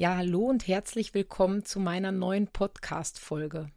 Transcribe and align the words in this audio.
Ja, 0.00 0.16
hallo 0.16 0.46
und 0.46 0.66
herzlich 0.66 1.12
willkommen 1.12 1.66
zu 1.66 1.78
meiner 1.78 2.10
neuen 2.10 2.46
Podcast-Folge. 2.46 3.70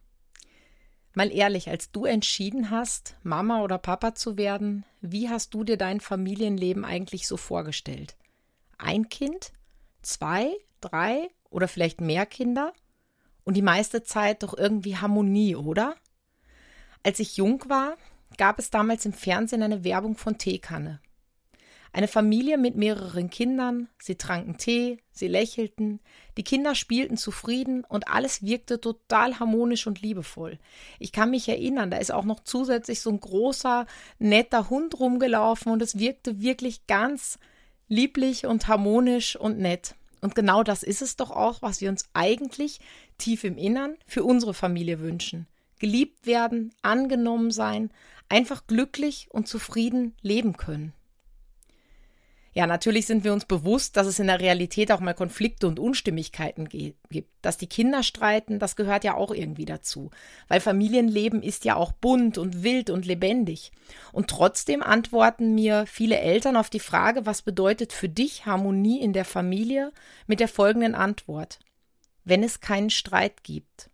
Mal 1.12 1.30
ehrlich, 1.30 1.68
als 1.68 1.92
du 1.92 2.06
entschieden 2.06 2.70
hast, 2.70 3.18
Mama 3.22 3.62
oder 3.62 3.76
Papa 3.76 4.14
zu 4.14 4.38
werden, 4.38 4.86
wie 5.02 5.28
hast 5.28 5.52
du 5.52 5.64
dir 5.64 5.76
dein 5.76 6.00
Familienleben 6.00 6.82
eigentlich 6.82 7.28
so 7.28 7.36
vorgestellt? 7.36 8.16
Ein 8.78 9.10
Kind? 9.10 9.52
Zwei? 10.00 10.50
Drei? 10.80 11.28
Oder 11.50 11.68
vielleicht 11.68 12.00
mehr 12.00 12.24
Kinder? 12.24 12.72
Und 13.44 13.58
die 13.58 13.60
meiste 13.60 14.02
Zeit 14.02 14.44
doch 14.44 14.56
irgendwie 14.56 14.96
Harmonie, 14.96 15.56
oder? 15.56 15.94
Als 17.02 17.20
ich 17.20 17.36
jung 17.36 17.62
war, 17.68 17.98
gab 18.38 18.58
es 18.58 18.70
damals 18.70 19.04
im 19.04 19.12
Fernsehen 19.12 19.62
eine 19.62 19.84
Werbung 19.84 20.16
von 20.16 20.38
Teekanne. 20.38 21.02
Eine 21.94 22.08
Familie 22.08 22.58
mit 22.58 22.74
mehreren 22.74 23.30
Kindern, 23.30 23.86
sie 24.02 24.16
tranken 24.16 24.56
Tee, 24.56 24.98
sie 25.12 25.28
lächelten, 25.28 26.00
die 26.36 26.42
Kinder 26.42 26.74
spielten 26.74 27.16
zufrieden 27.16 27.84
und 27.84 28.08
alles 28.08 28.42
wirkte 28.42 28.80
total 28.80 29.38
harmonisch 29.38 29.86
und 29.86 30.02
liebevoll. 30.02 30.58
Ich 30.98 31.12
kann 31.12 31.30
mich 31.30 31.48
erinnern, 31.48 31.92
da 31.92 31.98
ist 31.98 32.10
auch 32.10 32.24
noch 32.24 32.40
zusätzlich 32.40 33.00
so 33.00 33.10
ein 33.10 33.20
großer, 33.20 33.86
netter 34.18 34.70
Hund 34.70 34.98
rumgelaufen 34.98 35.70
und 35.70 35.80
es 35.82 35.96
wirkte 35.96 36.40
wirklich 36.40 36.88
ganz 36.88 37.38
lieblich 37.86 38.44
und 38.44 38.66
harmonisch 38.66 39.36
und 39.36 39.60
nett. 39.60 39.94
Und 40.20 40.34
genau 40.34 40.64
das 40.64 40.82
ist 40.82 41.00
es 41.00 41.14
doch 41.14 41.30
auch, 41.30 41.62
was 41.62 41.80
wir 41.80 41.90
uns 41.90 42.08
eigentlich 42.12 42.80
tief 43.18 43.44
im 43.44 43.56
Innern 43.56 43.94
für 44.04 44.24
unsere 44.24 44.52
Familie 44.52 44.98
wünschen. 44.98 45.46
Geliebt 45.78 46.26
werden, 46.26 46.74
angenommen 46.82 47.52
sein, 47.52 47.92
einfach 48.28 48.66
glücklich 48.66 49.28
und 49.30 49.46
zufrieden 49.46 50.16
leben 50.22 50.56
können. 50.56 50.92
Ja, 52.56 52.68
natürlich 52.68 53.06
sind 53.06 53.24
wir 53.24 53.32
uns 53.32 53.46
bewusst, 53.46 53.96
dass 53.96 54.06
es 54.06 54.20
in 54.20 54.28
der 54.28 54.38
Realität 54.38 54.92
auch 54.92 55.00
mal 55.00 55.12
Konflikte 55.12 55.66
und 55.66 55.80
Unstimmigkeiten 55.80 56.68
gibt. 56.68 57.28
Dass 57.42 57.56
die 57.58 57.66
Kinder 57.66 58.04
streiten, 58.04 58.60
das 58.60 58.76
gehört 58.76 59.02
ja 59.02 59.14
auch 59.14 59.32
irgendwie 59.32 59.64
dazu. 59.64 60.12
Weil 60.46 60.60
Familienleben 60.60 61.42
ist 61.42 61.64
ja 61.64 61.74
auch 61.74 61.90
bunt 61.90 62.38
und 62.38 62.62
wild 62.62 62.90
und 62.90 63.06
lebendig. 63.06 63.72
Und 64.12 64.30
trotzdem 64.30 64.84
antworten 64.84 65.56
mir 65.56 65.84
viele 65.88 66.20
Eltern 66.20 66.56
auf 66.56 66.70
die 66.70 66.78
Frage, 66.78 67.26
was 67.26 67.42
bedeutet 67.42 67.92
für 67.92 68.08
dich 68.08 68.46
Harmonie 68.46 69.00
in 69.00 69.12
der 69.12 69.24
Familie, 69.24 69.92
mit 70.28 70.38
der 70.38 70.48
folgenden 70.48 70.94
Antwort. 70.94 71.58
Wenn 72.22 72.44
es 72.44 72.60
keinen 72.60 72.90
Streit 72.90 73.42
gibt. 73.42 73.90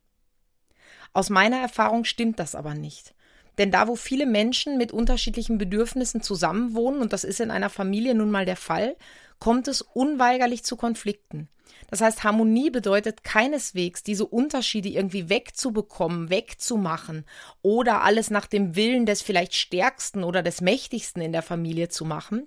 Aus 1.14 1.30
meiner 1.30 1.60
Erfahrung 1.60 2.04
stimmt 2.04 2.38
das 2.38 2.54
aber 2.54 2.74
nicht. 2.74 3.14
Denn 3.60 3.70
da, 3.70 3.88
wo 3.88 3.94
viele 3.94 4.24
Menschen 4.24 4.78
mit 4.78 4.90
unterschiedlichen 4.90 5.58
Bedürfnissen 5.58 6.22
zusammenwohnen, 6.22 7.02
und 7.02 7.12
das 7.12 7.24
ist 7.24 7.40
in 7.40 7.50
einer 7.50 7.68
Familie 7.68 8.14
nun 8.14 8.30
mal 8.30 8.46
der 8.46 8.56
Fall, 8.56 8.96
kommt 9.38 9.68
es 9.68 9.82
unweigerlich 9.82 10.64
zu 10.64 10.76
Konflikten. 10.76 11.46
Das 11.90 12.00
heißt, 12.00 12.22
Harmonie 12.24 12.70
bedeutet 12.70 13.24
keineswegs, 13.24 14.02
diese 14.02 14.24
Unterschiede 14.26 14.88
irgendwie 14.88 15.28
wegzubekommen, 15.28 16.30
wegzumachen 16.30 17.24
oder 17.62 18.02
alles 18.02 18.30
nach 18.30 18.46
dem 18.46 18.76
Willen 18.76 19.06
des 19.06 19.22
vielleicht 19.22 19.54
Stärksten 19.54 20.22
oder 20.22 20.42
des 20.42 20.60
Mächtigsten 20.60 21.20
in 21.20 21.32
der 21.32 21.42
Familie 21.42 21.88
zu 21.88 22.04
machen, 22.04 22.46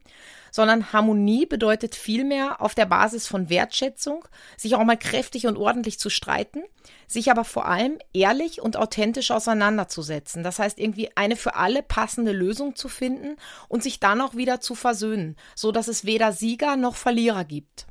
sondern 0.51 0.93
Harmonie 0.93 1.45
bedeutet 1.45 1.95
vielmehr 1.95 2.61
auf 2.61 2.75
der 2.75 2.85
Basis 2.85 3.27
von 3.27 3.49
Wertschätzung, 3.49 4.25
sich 4.55 4.75
auch 4.75 4.83
mal 4.83 4.97
kräftig 4.97 5.47
und 5.47 5.57
ordentlich 5.57 5.99
zu 5.99 6.09
streiten, 6.09 6.63
sich 7.07 7.31
aber 7.31 7.43
vor 7.43 7.65
allem 7.65 7.97
ehrlich 8.13 8.61
und 8.61 8.77
authentisch 8.77 9.31
auseinanderzusetzen. 9.31 10.43
Das 10.43 10.59
heißt, 10.59 10.79
irgendwie 10.79 11.09
eine 11.15 11.35
für 11.35 11.55
alle 11.55 11.83
passende 11.83 12.31
Lösung 12.31 12.75
zu 12.75 12.87
finden 12.87 13.35
und 13.67 13.83
sich 13.83 13.99
dann 13.99 14.21
auch 14.21 14.35
wieder 14.35 14.61
zu 14.61 14.75
versöhnen, 14.75 15.35
so 15.55 15.71
dass 15.71 15.87
es 15.87 16.05
weder 16.05 16.31
Sieger 16.31 16.75
noch 16.75 16.95
Verlierer 16.95 17.45
gibt. 17.45 17.87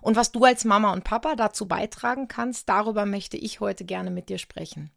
Und 0.00 0.16
was 0.16 0.32
du 0.32 0.44
als 0.44 0.64
Mama 0.64 0.92
und 0.92 1.04
Papa 1.04 1.36
dazu 1.36 1.66
beitragen 1.66 2.28
kannst, 2.28 2.68
darüber 2.68 3.06
möchte 3.06 3.36
ich 3.36 3.60
heute 3.60 3.84
gerne 3.84 4.10
mit 4.10 4.28
dir 4.28 4.38
sprechen. 4.38 4.90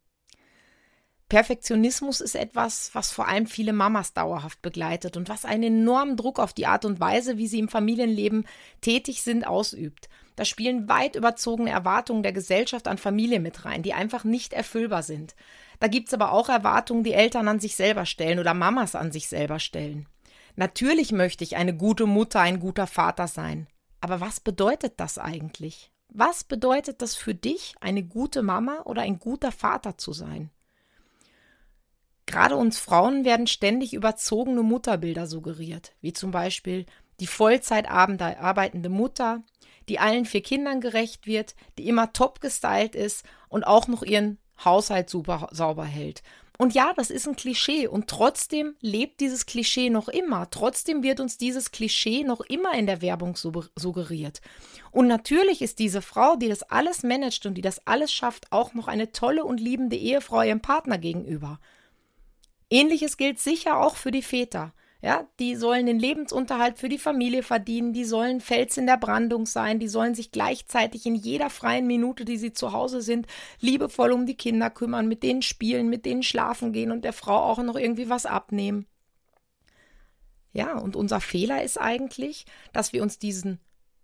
Perfektionismus 1.30 2.22
ist 2.22 2.34
etwas, 2.34 2.90
was 2.94 3.12
vor 3.12 3.28
allem 3.28 3.46
viele 3.46 3.72
Mamas 3.72 4.14
dauerhaft 4.14 4.64
begleitet 4.64 5.16
und 5.16 5.30
was 5.30 5.46
einen 5.46 5.82
enormen 5.82 6.18
Druck 6.18 6.40
auf 6.40 6.54
die 6.54 6.66
Art 6.66 6.86
und 6.86 7.00
Weise, 7.00 7.38
wie 7.38 7.48
sie 7.48 7.60
im 7.60 7.70
Familienleben 7.70 8.48
tätig 8.82 9.22
sind, 9.22 9.46
ausübt. 9.46 10.10
Da 10.36 10.44
spielen 10.44 10.90
weit 10.90 11.16
überzogene 11.16 11.70
Erwartungen 11.70 12.24
der 12.24 12.34
Gesellschaft 12.34 12.88
an 12.88 12.98
Familie 12.98 13.40
mit 13.40 13.64
rein, 13.64 13.84
die 13.84 13.94
einfach 13.94 14.24
nicht 14.24 14.54
erfüllbar 14.54 15.04
sind. 15.04 15.36
Da 15.80 15.88
gibt's 15.88 16.16
aber 16.16 16.32
auch 16.32 16.50
Erwartungen, 16.50 17.04
die 17.04 17.14
Eltern 17.14 17.48
an 17.48 17.60
sich 17.60 17.76
selber 17.76 18.08
stellen 18.08 18.40
oder 18.40 18.56
Mamas 18.56 18.96
an 18.96 19.12
sich 19.12 19.28
selber 19.28 19.60
stellen. 19.60 20.08
Natürlich 20.56 21.12
möchte 21.12 21.44
ich 21.44 21.58
eine 21.58 21.76
gute 21.76 22.08
Mutter, 22.08 22.40
ein 22.40 22.60
guter 22.60 22.88
Vater 22.88 23.28
sein. 23.28 23.68
Aber 24.02 24.22
was 24.22 24.40
bedeutet 24.40 24.94
das 24.98 25.18
eigentlich? 25.18 25.92
Was 26.10 26.44
bedeutet 26.44 27.02
das 27.02 27.16
für 27.16 27.36
dich, 27.36 27.76
eine 27.82 28.04
gute 28.04 28.42
Mama 28.42 28.82
oder 28.86 29.02
ein 29.04 29.20
guter 29.20 29.52
Vater 29.52 29.98
zu 29.98 30.14
sein? 30.14 30.50
Gerade 32.26 32.56
uns 32.56 32.80
Frauen 32.80 33.26
werden 33.26 33.48
ständig 33.48 33.94
überzogene 33.94 34.62
Mutterbilder 34.64 35.28
suggeriert, 35.28 35.94
wie 36.02 36.14
zum 36.14 36.32
Beispiel 36.32 36.86
die 37.20 37.28
Vollzeit 37.28 37.90
arbeitende 37.90 38.90
Mutter, 38.90 39.44
die 39.90 40.00
allen 40.00 40.26
vier 40.26 40.42
Kindern 40.42 40.80
gerecht 40.82 41.26
wird, 41.26 41.56
die 41.78 41.88
immer 41.88 42.14
top 42.14 42.40
gestylt 42.40 42.96
ist 42.96 43.26
und 43.50 43.66
auch 43.66 43.88
noch 43.88 44.04
ihren 44.04 44.38
Haushalt 44.64 45.10
super 45.10 45.50
sauber 45.52 45.86
hält. 45.86 46.22
Und 46.62 46.74
ja, 46.74 46.92
das 46.94 47.10
ist 47.10 47.26
ein 47.26 47.38
Klischee 47.38 47.88
und 47.88 48.08
trotzdem 48.08 48.76
lebt 48.82 49.22
dieses 49.22 49.46
Klischee 49.46 49.90
noch 49.90 50.10
immer. 50.10 50.50
Trotzdem 50.50 51.04
wird 51.04 51.22
uns 51.22 51.38
dieses 51.38 51.72
Klischee 51.72 52.26
noch 52.26 52.42
immer 52.42 52.74
in 52.74 52.86
der 52.86 53.02
Werbung 53.02 53.38
suggeriert. 53.38 54.42
Und 54.92 55.08
natürlich 55.08 55.62
ist 55.62 55.80
diese 55.80 56.02
Frau, 56.02 56.36
die 56.36 56.50
das 56.50 56.64
alles 56.64 57.02
managt 57.02 57.46
und 57.46 57.54
die 57.54 57.62
das 57.62 57.88
alles 57.88 58.12
schafft, 58.12 58.52
auch 58.52 58.74
noch 58.74 58.90
eine 58.90 59.14
tolle 59.14 59.46
und 59.46 59.62
liebende 59.62 59.96
Ehefrau 59.96 60.42
ihrem 60.42 60.60
Partner 60.60 60.98
gegenüber. 60.98 61.62
Ähnliches 62.70 63.16
gilt 63.16 63.40
sicher 63.40 63.80
auch 63.80 63.96
für 63.96 64.12
die 64.12 64.22
Väter. 64.22 64.74
Ja, 65.02 65.26
die 65.40 65.56
sollen 65.56 65.86
den 65.86 65.98
Lebensunterhalt 65.98 66.78
für 66.78 66.90
die 66.90 66.98
Familie 66.98 67.42
verdienen, 67.42 67.94
die 67.94 68.04
sollen 68.04 68.42
Fels 68.42 68.76
in 68.76 68.86
der 68.86 68.98
Brandung 68.98 69.46
sein, 69.46 69.80
die 69.80 69.88
sollen 69.88 70.14
sich 70.14 70.32
gleichzeitig 70.32 71.06
in 71.06 71.16
jeder 71.16 71.50
freien 71.50 71.88
Minute, 71.88 72.26
die 72.26 72.36
sie 72.36 72.52
zu 72.52 72.74
Hause 72.74 73.02
sind, 73.02 73.26
liebevoll 73.62 74.12
um 74.12 74.26
die 74.26 74.36
Kinder 74.36 74.70
kümmern, 74.70 75.08
mit 75.08 75.24
denen 75.24 75.42
spielen, 75.42 75.88
mit 75.88 76.06
denen 76.06 76.22
schlafen 76.22 76.74
gehen 76.74 76.92
und 76.92 77.06
der 77.06 77.14
Frau 77.14 77.38
auch 77.38 77.64
noch 77.64 77.78
irgendwie 77.78 78.10
was 78.10 78.26
abnehmen. 78.26 78.88
Ja, 80.52 80.78
und 80.78 80.98
unser 80.98 81.22
Fehler 81.22 81.64
ist 81.64 81.80
eigentlich, 81.80 82.46
dass 82.74 82.92
wir 82.92 83.02
uns 83.02 83.20
diesen, 83.20 83.62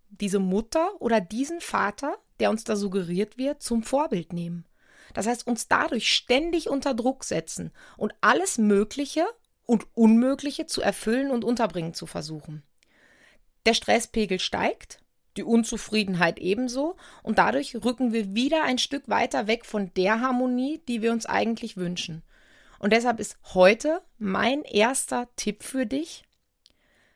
diese 0.09 0.39
Mutter 0.39 0.89
oder 0.99 1.19
diesen 1.19 1.59
Vater, 1.59 2.17
der 2.39 2.49
uns 2.49 2.63
da 2.63 2.77
suggeriert 2.77 3.37
wird, 3.37 3.61
zum 3.61 3.83
Vorbild 3.83 4.31
nehmen. 4.31 4.65
Das 5.13 5.27
heißt, 5.27 5.45
uns 5.45 5.67
dadurch 5.67 6.09
ständig 6.09 6.69
unter 6.69 6.93
Druck 6.93 7.25
setzen 7.25 7.71
und 7.97 8.13
alles 8.21 8.57
Mögliche 8.57 9.25
und 9.65 9.87
Unmögliche 9.95 10.65
zu 10.65 10.81
erfüllen 10.81 11.31
und 11.31 11.43
unterbringen 11.43 11.93
zu 11.93 12.05
versuchen. 12.05 12.63
Der 13.65 13.73
Stresspegel 13.73 14.39
steigt, 14.39 14.99
die 15.37 15.43
Unzufriedenheit 15.43 16.39
ebenso, 16.39 16.95
und 17.23 17.39
dadurch 17.39 17.75
rücken 17.83 18.13
wir 18.13 18.35
wieder 18.35 18.63
ein 18.63 18.77
Stück 18.77 19.09
weiter 19.09 19.47
weg 19.47 19.65
von 19.65 19.93
der 19.95 20.21
Harmonie, 20.21 20.81
die 20.87 21.01
wir 21.01 21.11
uns 21.11 21.25
eigentlich 21.25 21.77
wünschen. 21.77 22.23
Und 22.79 22.93
deshalb 22.93 23.19
ist 23.19 23.37
heute 23.53 24.01
mein 24.17 24.63
erster 24.63 25.27
Tipp 25.35 25.63
für 25.63 25.85
dich, 25.85 26.23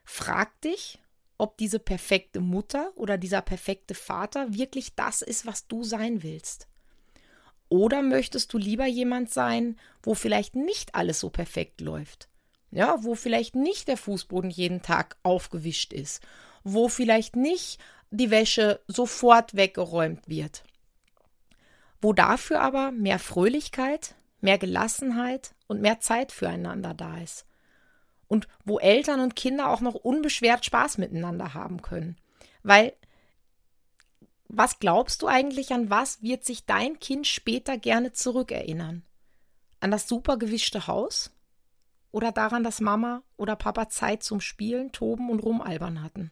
frag 0.04 0.60
dich, 0.62 1.00
ob 1.38 1.58
diese 1.58 1.80
perfekte 1.80 2.42
Mutter 2.42 2.92
oder 2.96 3.18
dieser 3.18 3.42
perfekte 3.42 3.94
Vater 3.94 4.54
wirklich 4.54 4.96
das 4.96 5.22
ist, 5.22 5.46
was 5.46 5.68
du 5.68 5.84
sein 5.84 6.24
willst. 6.24 6.68
Oder 7.70 8.02
möchtest 8.02 8.52
du 8.52 8.58
lieber 8.58 8.88
jemand 8.88 9.32
sein, 9.32 9.80
wo 10.02 10.16
vielleicht 10.16 10.56
nicht 10.56 10.96
alles 10.96 11.20
so 11.20 11.30
perfekt 11.30 11.82
läuft? 11.82 12.28
Ja, 12.72 13.04
wo 13.04 13.16
vielleicht 13.16 13.56
nicht 13.56 13.88
der 13.88 13.98
Fußboden 13.98 14.50
jeden 14.50 14.82
Tag 14.82 15.18
aufgewischt 15.24 15.92
ist, 15.92 16.22
wo 16.64 16.88
vielleicht 16.88 17.36
nicht 17.36 17.80
die 18.12 18.30
Wäsche 18.30 18.80
sofort 18.88 19.56
weggeräumt 19.56 20.28
wird. 20.28 20.64
Wo 22.02 22.14
dafür 22.14 22.62
aber 22.62 22.92
mehr 22.92 23.20
Fröhlichkeit, 23.20 24.16
mehr 24.42 24.58
Gelassenheit 24.58 25.56
und 25.68 25.82
mehr 25.82 26.00
Zeit 26.00 26.32
füreinander 26.32 26.94
da 26.94 27.18
ist. 27.18 27.46
Und 28.28 28.48
wo 28.64 28.80
Eltern 28.80 29.20
und 29.20 29.36
Kinder 29.36 29.70
auch 29.70 29.82
noch 29.82 29.96
unbeschwert 29.96 30.64
Spaß 30.64 31.00
miteinander 31.00 31.54
haben 31.56 31.82
können. 31.82 32.18
Weil 32.62 32.94
was 34.48 34.80
glaubst 34.80 35.22
du 35.22 35.28
eigentlich, 35.28 35.72
an 35.74 35.90
was 35.90 36.22
wird 36.22 36.44
sich 36.44 36.66
dein 36.66 37.00
Kind 37.00 37.28
später 37.28 37.78
gerne 37.78 38.14
zurückerinnern? 38.14 39.04
An 39.80 39.92
das 39.92 40.08
super 40.08 40.38
gewischte 40.38 40.88
Haus? 40.88 41.32
Oder 42.12 42.32
daran, 42.32 42.64
dass 42.64 42.82
Mama 42.82 43.24
oder 43.38 43.56
Papa 43.56 43.90
Zeit 43.90 44.24
zum 44.24 44.42
Spielen, 44.42 44.92
Toben 44.92 45.30
und 45.30 45.40
Rumalbern 45.40 46.02
hatten? 46.02 46.32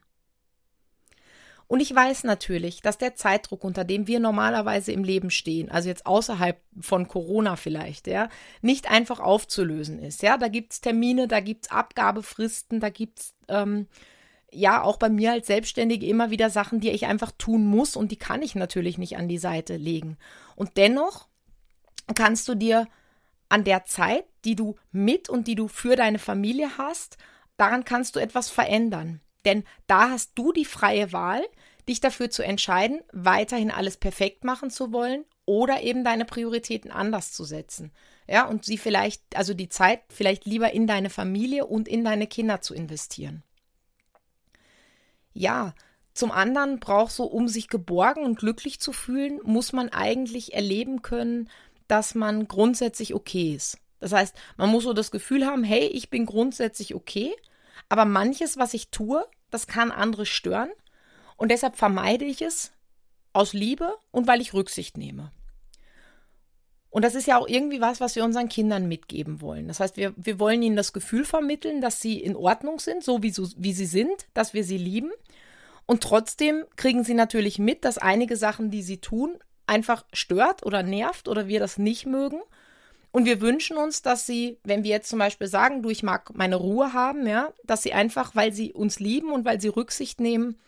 Und 1.68 1.82
ich 1.82 1.94
weiß 1.94 2.24
natürlich, 2.24 2.82
dass 2.82 2.98
der 2.98 3.16
Zeitdruck, 3.16 3.66
unter 3.66 3.84
dem 3.84 4.08
wir 4.08 4.22
normalerweise 4.22 4.94
im 4.94 5.04
Leben 5.04 5.30
stehen, 5.30 5.70
also 5.70 5.90
jetzt 5.90 6.06
außerhalb 6.06 6.62
von 6.80 7.10
Corona 7.10 7.58
vielleicht, 7.58 8.08
ja, 8.08 8.30
nicht 8.62 8.90
einfach 8.90 9.20
aufzulösen 9.20 10.00
ist. 10.00 10.22
Ja, 10.22 10.38
da 10.38 10.48
gibt's 10.48 10.80
Termine, 10.80 11.28
da 11.28 11.42
gibt's 11.42 11.70
Abgabefristen, 11.70 12.80
da 12.80 12.90
gibt's 12.90 13.36
ähm, 13.50 13.88
ja 14.50 14.82
auch 14.82 14.96
bei 14.96 15.10
mir 15.10 15.34
als 15.34 15.48
Selbstständige 15.48 16.08
immer 16.08 16.32
wieder 16.32 16.50
Sachen, 16.50 16.80
die 16.80 16.90
ich 16.90 17.06
einfach 17.06 17.34
tun 17.38 17.66
muss 17.66 17.98
und 17.98 18.12
die 18.14 18.18
kann 18.18 18.42
ich 18.42 18.56
natürlich 18.56 18.98
nicht 18.98 19.18
an 19.18 19.28
die 19.28 19.38
Seite 19.38 19.76
legen. 19.76 20.18
Und 20.56 20.78
dennoch 20.78 21.28
kannst 22.16 22.48
du 22.48 22.56
dir 22.56 22.88
an 23.50 23.66
der 23.66 23.84
Zeit, 23.84 24.24
die 24.48 24.56
du 24.56 24.76
mit 24.92 25.30
und 25.30 25.48
die 25.48 25.56
du 25.56 25.68
für 25.68 25.96
deine 25.96 26.20
Familie 26.20 26.78
hast, 26.78 27.18
daran 27.58 27.84
kannst 27.84 28.16
du 28.16 28.20
etwas 28.20 28.50
verändern. 28.50 29.20
Denn 29.46 29.66
da 29.88 30.10
hast 30.10 30.32
du 30.36 30.54
die 30.54 30.66
freie 30.66 31.12
Wahl, 31.12 31.44
dich 31.88 32.00
dafür 32.00 32.30
zu 32.30 32.44
entscheiden, 32.44 33.02
weiterhin 33.12 33.72
alles 33.72 33.98
perfekt 33.98 34.44
machen 34.46 34.70
zu 34.70 34.92
wollen 34.92 35.26
oder 35.46 35.82
eben 35.82 36.04
deine 36.04 36.26
Prioritäten 36.26 36.92
anders 36.92 37.34
zu 37.34 37.44
setzen. 37.44 37.92
Ja, 38.28 38.46
und 38.48 38.66
sie 38.66 38.78
vielleicht, 38.78 39.22
also 39.36 39.54
die 39.54 39.70
Zeit 39.70 40.02
vielleicht 40.10 40.46
lieber 40.46 40.72
in 40.74 40.88
deine 40.88 41.10
Familie 41.10 41.66
und 41.66 41.88
in 41.88 42.04
deine 42.04 42.28
Kinder 42.28 42.62
zu 42.62 42.74
investieren. 42.74 43.44
Ja, 45.34 45.76
zum 46.14 46.32
anderen 46.32 46.80
brauchst 46.80 47.20
du, 47.20 47.24
um 47.24 47.48
sich 47.48 47.68
geborgen 47.68 48.24
und 48.24 48.40
glücklich 48.40 48.80
zu 48.80 48.92
fühlen, 48.92 49.40
muss 49.44 49.72
man 49.72 49.90
eigentlich 49.90 50.54
erleben 50.54 51.02
können, 51.02 51.50
dass 51.88 52.16
man 52.16 52.48
grundsätzlich 52.48 53.14
okay 53.14 53.54
ist. 53.54 53.78
Das 54.00 54.12
heißt, 54.12 54.36
man 54.58 54.70
muss 54.70 54.84
so 54.84 54.94
das 54.94 55.12
Gefühl 55.12 55.46
haben, 55.46 55.64
hey, 55.64 55.88
ich 55.88 56.10
bin 56.10 56.26
grundsätzlich 56.26 56.96
okay, 56.96 57.36
aber 57.90 58.06
manches, 58.06 58.58
was 58.58 58.74
ich 58.74 58.90
tue, 58.90 59.26
das 59.50 59.68
kann 59.68 59.92
andere 59.92 60.26
stören 60.26 60.70
und 61.36 61.52
deshalb 61.52 61.78
vermeide 61.78 62.26
ich 62.26 62.42
es 62.42 62.72
aus 63.34 63.54
Liebe 63.54 63.96
und 64.12 64.28
weil 64.28 64.42
ich 64.42 64.54
Rücksicht 64.54 64.98
nehme. 64.98 65.32
Und 66.90 67.04
das 67.04 67.16
ist 67.16 67.28
ja 67.28 67.38
auch 67.38 67.48
irgendwie 67.48 67.82
was, 67.82 68.00
was 68.00 68.16
wir 68.16 68.24
unseren 68.24 68.50
Kindern 68.50 68.88
mitgeben 68.88 69.42
wollen. 69.42 69.68
Das 69.68 69.80
heißt, 69.80 69.98
wir, 69.98 70.14
wir 70.18 70.40
wollen 70.40 70.64
ihnen 70.64 70.76
das 70.76 70.94
Gefühl 70.94 71.26
vermitteln, 71.26 71.82
dass 71.82 72.02
sie 72.02 72.20
in 72.20 72.36
Ordnung 72.36 72.80
sind, 72.80 73.04
so 73.04 73.22
wie, 73.22 73.30
so 73.30 73.48
wie 73.58 73.74
sie 73.74 73.86
sind, 73.86 74.28
dass 74.34 74.54
wir 74.54 74.64
sie 74.64 74.78
lieben. 74.78 75.12
Und 75.86 76.02
trotzdem 76.02 76.66
kriegen 76.76 77.04
sie 77.04 77.14
natürlich 77.14 77.60
mit, 77.60 77.86
dass 77.86 77.98
einige 77.98 78.36
Sachen, 78.36 78.72
die 78.72 78.82
sie 78.82 78.98
tun, 78.98 79.38
einfach 79.68 80.06
stört 80.14 80.66
oder 80.66 80.82
nervt 80.82 81.28
oder 81.28 81.48
wir 81.48 81.60
das 81.60 81.78
nicht 81.78 82.06
mögen. 82.06 82.42
Und 83.18 83.26
wir 83.26 83.42
wünschen 83.42 83.78
uns, 83.78 84.04
dass 84.04 84.28
sie, 84.28 84.60
wenn 84.64 84.84
wir 84.84 84.92
jetzt 84.92 85.10
zum 85.10 85.18
Beispiel 85.18 85.48
sagen, 85.48 85.82
du, 85.82 85.90
ich 85.90 86.04
mag 86.04 86.36
meine 86.36 86.56
Ruhe 86.56 86.94
haben, 86.94 87.26
ja, 87.26 87.52
dass 87.64 87.82
sie 87.82 87.92
einfach, 87.92 88.36
weil 88.36 88.54
sie 88.54 88.74
uns 88.74 89.00
lieben 89.00 89.32
und 89.32 89.44
weil 89.44 89.60
sie 89.60 89.70
Rücksicht 89.70 90.22
nehmen, 90.22 90.60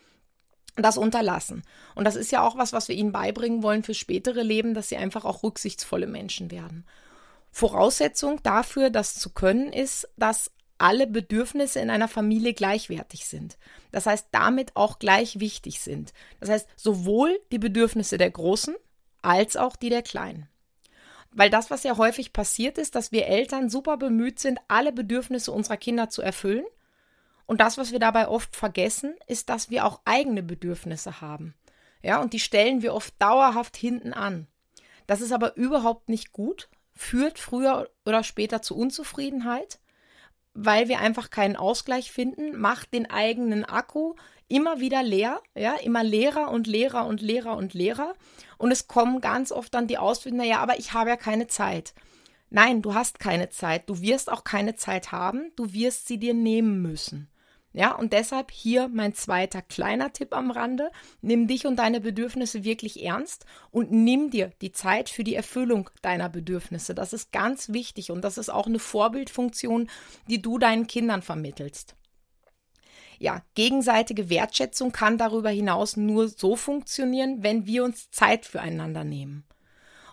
das 0.74 0.98
unterlassen. 0.98 1.62
Und 1.94 2.06
das 2.06 2.16
ist 2.16 2.32
ja 2.32 2.42
auch 2.42 2.58
was, 2.58 2.72
was 2.72 2.88
wir 2.88 2.96
ihnen 2.96 3.12
beibringen 3.12 3.62
wollen 3.62 3.84
für 3.84 3.94
spätere 3.94 4.42
Leben, 4.42 4.74
dass 4.74 4.88
sie 4.88 4.96
einfach 4.96 5.24
auch 5.24 5.44
rücksichtsvolle 5.44 6.08
Menschen 6.08 6.50
werden. 6.50 6.84
Voraussetzung 7.52 8.42
dafür, 8.42 8.90
das 8.90 9.14
zu 9.14 9.30
können, 9.30 9.72
ist, 9.72 10.08
dass 10.16 10.50
alle 10.76 11.06
Bedürfnisse 11.06 11.78
in 11.78 11.88
einer 11.88 12.08
Familie 12.08 12.52
gleichwertig 12.52 13.26
sind. 13.26 13.58
Das 13.92 14.06
heißt, 14.06 14.26
damit 14.32 14.74
auch 14.74 14.98
gleich 14.98 15.38
wichtig 15.38 15.78
sind. 15.78 16.12
Das 16.40 16.48
heißt, 16.48 16.68
sowohl 16.74 17.38
die 17.52 17.60
Bedürfnisse 17.60 18.18
der 18.18 18.32
Großen 18.32 18.74
als 19.22 19.56
auch 19.56 19.76
die 19.76 19.90
der 19.90 20.02
Kleinen. 20.02 20.49
Weil 21.32 21.50
das, 21.50 21.70
was 21.70 21.84
ja 21.84 21.96
häufig 21.96 22.32
passiert 22.32 22.76
ist, 22.78 22.94
dass 22.94 23.12
wir 23.12 23.26
Eltern 23.26 23.70
super 23.70 23.96
bemüht 23.96 24.38
sind, 24.38 24.58
alle 24.68 24.92
Bedürfnisse 24.92 25.52
unserer 25.52 25.76
Kinder 25.76 26.10
zu 26.10 26.22
erfüllen. 26.22 26.64
Und 27.46 27.60
das, 27.60 27.78
was 27.78 27.92
wir 27.92 27.98
dabei 27.98 28.28
oft 28.28 28.56
vergessen, 28.56 29.14
ist, 29.26 29.48
dass 29.48 29.70
wir 29.70 29.84
auch 29.84 30.00
eigene 30.04 30.42
Bedürfnisse 30.42 31.20
haben. 31.20 31.54
Ja, 32.02 32.20
und 32.20 32.32
die 32.32 32.40
stellen 32.40 32.82
wir 32.82 32.94
oft 32.94 33.14
dauerhaft 33.20 33.76
hinten 33.76 34.12
an. 34.12 34.46
Das 35.06 35.20
ist 35.20 35.32
aber 35.32 35.56
überhaupt 35.56 36.08
nicht 36.08 36.32
gut, 36.32 36.68
führt 36.94 37.38
früher 37.38 37.90
oder 38.04 38.22
später 38.22 38.62
zu 38.62 38.76
Unzufriedenheit, 38.76 39.80
weil 40.54 40.88
wir 40.88 41.00
einfach 41.00 41.30
keinen 41.30 41.56
Ausgleich 41.56 42.12
finden, 42.12 42.56
macht 42.58 42.92
den 42.92 43.10
eigenen 43.10 43.64
Akku 43.64 44.14
immer 44.50 44.80
wieder 44.80 45.02
leer, 45.02 45.40
ja, 45.54 45.74
immer 45.76 46.04
leerer 46.04 46.50
und 46.50 46.66
leerer 46.66 47.06
und 47.06 47.22
leerer 47.22 47.56
und 47.56 47.72
leerer. 47.72 48.14
Und 48.58 48.72
es 48.72 48.88
kommen 48.88 49.20
ganz 49.20 49.52
oft 49.52 49.72
dann 49.72 49.86
die 49.86 49.96
Auswirkungen, 49.96 50.42
naja, 50.42 50.58
aber 50.58 50.78
ich 50.78 50.92
habe 50.92 51.10
ja 51.10 51.16
keine 51.16 51.46
Zeit. 51.46 51.94
Nein, 52.50 52.82
du 52.82 52.94
hast 52.94 53.20
keine 53.20 53.48
Zeit. 53.48 53.88
Du 53.88 54.00
wirst 54.02 54.30
auch 54.30 54.42
keine 54.42 54.74
Zeit 54.74 55.12
haben. 55.12 55.52
Du 55.54 55.72
wirst 55.72 56.08
sie 56.08 56.18
dir 56.18 56.34
nehmen 56.34 56.82
müssen. 56.82 57.28
Ja, 57.72 57.94
und 57.94 58.12
deshalb 58.12 58.50
hier 58.50 58.88
mein 58.88 59.14
zweiter 59.14 59.62
kleiner 59.62 60.12
Tipp 60.12 60.34
am 60.34 60.50
Rande. 60.50 60.90
Nimm 61.22 61.46
dich 61.46 61.66
und 61.66 61.76
deine 61.76 62.00
Bedürfnisse 62.00 62.64
wirklich 62.64 63.04
ernst 63.04 63.46
und 63.70 63.92
nimm 63.92 64.30
dir 64.30 64.50
die 64.60 64.72
Zeit 64.72 65.08
für 65.08 65.22
die 65.22 65.36
Erfüllung 65.36 65.88
deiner 66.02 66.28
Bedürfnisse. 66.28 66.96
Das 66.96 67.12
ist 67.12 67.30
ganz 67.30 67.72
wichtig 67.72 68.10
und 68.10 68.22
das 68.22 68.38
ist 68.38 68.48
auch 68.48 68.66
eine 68.66 68.80
Vorbildfunktion, 68.80 69.88
die 70.28 70.42
du 70.42 70.58
deinen 70.58 70.88
Kindern 70.88 71.22
vermittelst 71.22 71.94
ja, 73.20 73.42
gegenseitige 73.54 74.30
Wertschätzung 74.30 74.92
kann 74.92 75.18
darüber 75.18 75.50
hinaus 75.50 75.96
nur 75.96 76.28
so 76.28 76.56
funktionieren, 76.56 77.42
wenn 77.42 77.66
wir 77.66 77.84
uns 77.84 78.10
Zeit 78.10 78.46
füreinander 78.46 79.04
nehmen. 79.04 79.44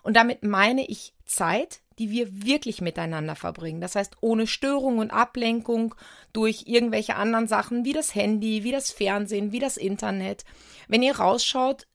Und 0.02 0.14
damit 0.14 0.44
meine 0.44 0.86
ich 0.86 1.14
Zeit, 1.24 1.80
die 1.98 2.10
wir 2.10 2.44
wirklich 2.44 2.80
miteinander 2.80 3.34
verbringen. 3.34 3.80
Das 3.80 3.96
heißt, 3.96 4.18
ohne 4.20 4.46
Störung 4.46 4.98
und 4.98 5.10
Ablenkung 5.10 5.94
durch 6.34 6.64
irgendwelche 6.66 7.16
anderen 7.16 7.48
Sachen 7.48 7.84
wie 7.84 7.94
das 7.94 8.14
Handy, 8.14 8.62
wie 8.62 8.72
das 8.72 8.90
Fernsehen, 8.90 9.52
wie 9.52 9.58
das 9.58 9.78
Internet. 9.78 10.44
Wenn 10.86 11.02
ihr 11.02 11.16
rausschaut, 11.18 11.86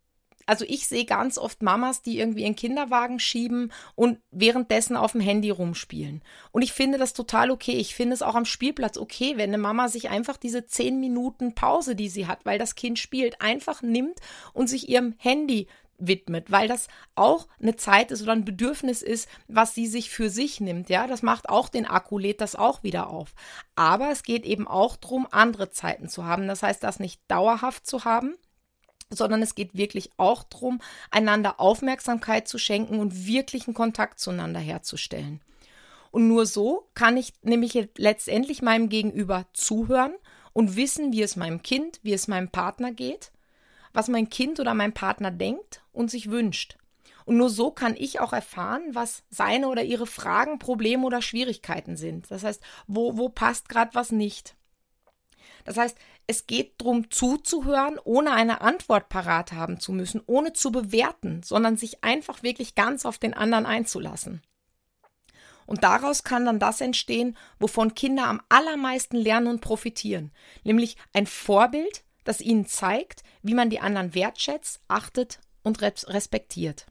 also 0.45 0.65
ich 0.67 0.87
sehe 0.87 1.05
ganz 1.05 1.37
oft 1.37 1.61
Mamas, 1.61 2.01
die 2.01 2.19
irgendwie 2.19 2.43
ihren 2.43 2.55
Kinderwagen 2.55 3.19
schieben 3.19 3.71
und 3.95 4.19
währenddessen 4.31 4.95
auf 4.95 5.13
dem 5.13 5.21
Handy 5.21 5.49
rumspielen. 5.49 6.21
Und 6.51 6.61
ich 6.61 6.73
finde 6.73 6.97
das 6.97 7.13
total 7.13 7.51
okay. 7.51 7.73
Ich 7.73 7.95
finde 7.95 8.13
es 8.13 8.21
auch 8.21 8.35
am 8.35 8.45
Spielplatz 8.45 8.97
okay, 8.97 9.33
wenn 9.37 9.49
eine 9.49 9.57
Mama 9.57 9.87
sich 9.87 10.09
einfach 10.09 10.37
diese 10.37 10.65
zehn 10.65 10.99
Minuten 10.99 11.55
Pause, 11.55 11.95
die 11.95 12.09
sie 12.09 12.27
hat, 12.27 12.45
weil 12.45 12.59
das 12.59 12.75
Kind 12.75 12.99
spielt, 12.99 13.41
einfach 13.41 13.81
nimmt 13.81 14.19
und 14.53 14.67
sich 14.67 14.89
ihrem 14.89 15.15
Handy 15.17 15.67
widmet, 15.97 16.51
weil 16.51 16.67
das 16.67 16.87
auch 17.15 17.47
eine 17.61 17.75
Zeit 17.75 18.11
ist 18.11 18.21
oder 18.21 18.33
ein 18.33 18.45
Bedürfnis 18.45 19.01
ist, 19.01 19.29
was 19.47 19.73
sie 19.73 19.87
sich 19.87 20.09
für 20.09 20.29
sich 20.29 20.59
nimmt. 20.59 20.89
Ja, 20.89 21.07
das 21.07 21.21
macht 21.21 21.49
auch 21.49 21.69
den 21.69 21.85
Akku, 21.85 22.17
lädt 22.17 22.41
das 22.41 22.55
auch 22.55 22.83
wieder 22.83 23.09
auf. 23.09 23.33
Aber 23.75 24.11
es 24.11 24.23
geht 24.23 24.45
eben 24.45 24.67
auch 24.67 24.95
darum, 24.95 25.27
andere 25.31 25.69
Zeiten 25.69 26.09
zu 26.09 26.25
haben. 26.25 26.47
Das 26.47 26.63
heißt, 26.63 26.83
das 26.83 26.99
nicht 26.99 27.21
dauerhaft 27.27 27.87
zu 27.87 28.05
haben, 28.05 28.35
sondern 29.15 29.41
es 29.41 29.55
geht 29.55 29.75
wirklich 29.75 30.11
auch 30.17 30.43
darum, 30.43 30.81
einander 31.11 31.59
Aufmerksamkeit 31.59 32.47
zu 32.47 32.57
schenken 32.57 32.99
und 32.99 33.25
wirklichen 33.25 33.73
Kontakt 33.73 34.19
zueinander 34.19 34.59
herzustellen. 34.59 35.41
Und 36.11 36.27
nur 36.27 36.45
so 36.45 36.87
kann 36.93 37.17
ich 37.17 37.33
nämlich 37.41 37.89
letztendlich 37.97 38.61
meinem 38.61 38.89
Gegenüber 38.89 39.45
zuhören 39.53 40.13
und 40.53 40.75
wissen, 40.75 41.11
wie 41.11 41.23
es 41.23 41.35
meinem 41.35 41.63
Kind, 41.63 41.99
wie 42.03 42.13
es 42.13 42.27
meinem 42.27 42.49
Partner 42.49 42.91
geht, 42.91 43.31
was 43.93 44.07
mein 44.07 44.29
Kind 44.29 44.59
oder 44.59 44.73
mein 44.73 44.93
Partner 44.93 45.31
denkt 45.31 45.81
und 45.91 46.11
sich 46.11 46.29
wünscht. 46.29 46.77
Und 47.25 47.37
nur 47.37 47.49
so 47.49 47.71
kann 47.71 47.95
ich 47.97 48.19
auch 48.19 48.33
erfahren, 48.33 48.83
was 48.91 49.23
seine 49.29 49.69
oder 49.69 49.83
ihre 49.83 50.07
Fragen, 50.07 50.59
Probleme 50.59 51.05
oder 51.05 51.21
Schwierigkeiten 51.21 51.95
sind. 51.95 52.29
Das 52.29 52.43
heißt, 52.43 52.61
wo, 52.87 53.17
wo 53.17 53.29
passt 53.29 53.69
gerade 53.69 53.95
was 53.95 54.11
nicht. 54.11 54.55
Das 55.65 55.77
heißt, 55.77 55.97
es 56.27 56.47
geht 56.47 56.79
darum 56.79 57.11
zuzuhören, 57.11 57.99
ohne 58.03 58.31
eine 58.31 58.61
Antwort 58.61 59.09
parat 59.09 59.51
haben 59.51 59.79
zu 59.79 59.91
müssen, 59.91 60.21
ohne 60.25 60.53
zu 60.53 60.71
bewerten, 60.71 61.43
sondern 61.43 61.77
sich 61.77 62.03
einfach 62.03 62.43
wirklich 62.43 62.75
ganz 62.75 63.05
auf 63.05 63.17
den 63.17 63.33
anderen 63.33 63.65
einzulassen. 63.65 64.41
Und 65.65 65.83
daraus 65.83 66.23
kann 66.23 66.45
dann 66.45 66.59
das 66.59 66.81
entstehen, 66.81 67.37
wovon 67.59 67.95
Kinder 67.95 68.27
am 68.27 68.41
allermeisten 68.49 69.17
lernen 69.17 69.47
und 69.47 69.61
profitieren, 69.61 70.31
nämlich 70.63 70.97
ein 71.13 71.27
Vorbild, 71.27 72.03
das 72.23 72.41
ihnen 72.41 72.65
zeigt, 72.65 73.23
wie 73.41 73.53
man 73.53 73.69
die 73.69 73.79
anderen 73.79 74.13
wertschätzt, 74.13 74.81
achtet 74.87 75.39
und 75.61 75.81
respektiert. 75.81 76.85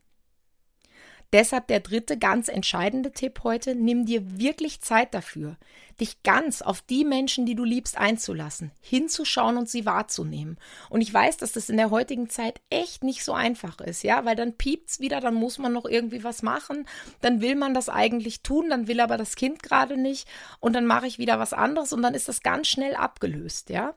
Deshalb 1.33 1.67
der 1.69 1.81
dritte 1.81 2.19
ganz 2.19 2.49
entscheidende 2.49 3.13
Tipp 3.13 3.41
heute, 3.43 3.75
nimm 3.75 4.05
dir 4.05 4.39
wirklich 4.39 4.83
Zeit 4.83 5.15
dafür, 5.15 5.57
dich 5.99 6.23
ganz 6.23 6.61
auf 6.61 6.83
die 6.83 7.07
Menschen, 7.07 7.47
die 7.47 7.55
du 7.55 7.65
liebst, 7.65 7.97
einzulassen, 7.97 8.71
hinzuschauen 8.83 9.57
und 9.57 9.69
sie 9.69 9.87
wahrzunehmen. 9.87 10.59
Und 10.91 11.01
ich 11.01 11.13
weiß, 11.13 11.39
dass 11.39 11.53
das 11.53 11.71
in 11.71 11.79
der 11.79 11.91
heutigen 11.91 12.29
Zeit 12.29 12.61
echt 12.69 13.03
nicht 13.03 13.25
so 13.25 13.33
einfach 13.33 13.81
ist, 13.81 14.03
ja, 14.03 14.27
weil 14.27 14.37
dann 14.37 14.59
piept's 14.59 15.01
wieder, 15.01 15.21
dann 15.21 15.35
muss 15.35 15.57
man 15.57 15.73
noch 15.73 15.87
irgendwie 15.87 16.23
was 16.23 16.43
machen, 16.43 16.87
dann 17.23 17.41
will 17.41 17.55
man 17.55 17.73
das 17.73 17.89
eigentlich 17.89 18.43
tun, 18.43 18.69
dann 18.69 18.87
will 18.87 19.01
aber 19.01 19.17
das 19.17 19.35
Kind 19.35 19.63
gerade 19.63 19.97
nicht 19.97 20.29
und 20.61 20.75
dann 20.75 20.85
mache 20.85 21.07
ich 21.07 21.19
wieder 21.19 21.39
was 21.39 21.55
anderes 21.55 21.95
und 21.95 22.03
dann 22.03 22.13
ist 22.13 22.29
das 22.29 22.43
ganz 22.43 22.69
schnell 22.69 22.95
abgelöst, 22.95 23.71
ja. 23.71 23.95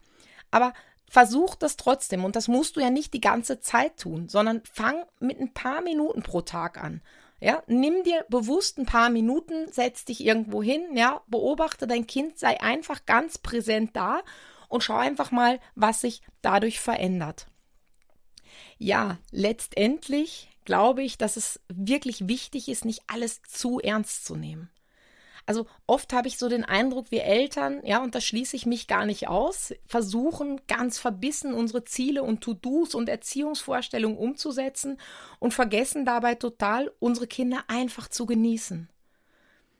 Aber 0.51 0.73
versuch 1.09 1.55
das 1.55 1.77
trotzdem. 1.77 2.25
Und 2.25 2.35
das 2.35 2.47
musst 2.47 2.75
du 2.75 2.79
ja 2.79 2.89
nicht 2.89 3.13
die 3.13 3.21
ganze 3.21 3.59
Zeit 3.59 3.97
tun, 3.97 4.27
sondern 4.29 4.61
fang 4.71 5.03
mit 5.19 5.39
ein 5.39 5.53
paar 5.53 5.81
Minuten 5.81 6.23
pro 6.23 6.41
Tag 6.41 6.81
an. 6.83 7.01
Ja, 7.45 7.61
nimm 7.67 8.01
dir 8.01 8.25
bewusst 8.27 8.79
ein 8.79 8.87
paar 8.87 9.11
Minuten, 9.11 9.71
setz 9.71 10.03
dich 10.03 10.25
irgendwo 10.25 10.63
hin, 10.63 10.97
ja, 10.97 11.21
beobachte 11.27 11.85
dein 11.85 12.07
Kind, 12.07 12.39
sei 12.39 12.59
einfach 12.59 13.05
ganz 13.05 13.37
präsent 13.37 13.95
da 13.95 14.23
und 14.67 14.81
schau 14.81 14.95
einfach 14.95 15.29
mal, 15.29 15.59
was 15.75 16.01
sich 16.01 16.23
dadurch 16.41 16.79
verändert. 16.79 17.45
Ja, 18.79 19.19
letztendlich 19.29 20.49
glaube 20.63 21.03
ich, 21.03 21.19
dass 21.19 21.37
es 21.37 21.59
wirklich 21.67 22.27
wichtig 22.27 22.67
ist, 22.67 22.83
nicht 22.83 23.03
alles 23.05 23.43
zu 23.43 23.79
ernst 23.79 24.25
zu 24.25 24.35
nehmen. 24.35 24.71
Also 25.45 25.67
oft 25.85 26.11
habe 26.11 26.27
ich 26.27 26.37
so 26.37 26.49
den 26.49 26.65
Eindruck, 26.65 27.11
wir 27.11 27.23
Eltern, 27.23 27.81
ja, 27.85 28.01
und 28.01 28.15
da 28.15 28.21
schließe 28.21 28.55
ich 28.55 28.65
mich 28.65 28.87
gar 28.87 29.05
nicht 29.05 29.27
aus, 29.27 29.73
versuchen 29.85 30.61
ganz 30.67 30.97
verbissen 30.97 31.53
unsere 31.53 31.83
Ziele 31.83 32.23
und 32.23 32.41
To-Dos 32.41 32.95
und 32.95 33.09
Erziehungsvorstellungen 33.09 34.17
umzusetzen 34.17 34.99
und 35.39 35.53
vergessen 35.53 36.03
dabei 36.03 36.33
total, 36.35 36.91
unsere 36.99 37.27
Kinder 37.27 37.63
einfach 37.67 38.07
zu 38.07 38.25
genießen. 38.25 38.89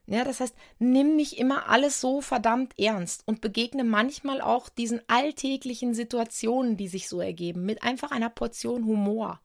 Ja, 0.08 0.24
das 0.24 0.40
heißt, 0.40 0.56
nimm 0.78 1.16
nicht 1.16 1.40
immer 1.40 1.68
alles 1.68 2.00
so 2.00 2.22
verdammt 2.22 2.78
ernst 2.78 3.24
und 3.26 3.42
begegne 3.42 3.84
manchmal 3.84 4.40
auch 4.40 4.70
diesen 4.70 5.02
alltäglichen 5.08 5.96
Situationen, 5.96 6.78
die 6.78 6.88
sich 6.88 7.10
so 7.10 7.22
ergeben, 7.22 7.66
mit 7.66 7.82
einfach 7.82 8.12
einer 8.12 8.30
Portion 8.30 8.86
Humor. 8.86 9.42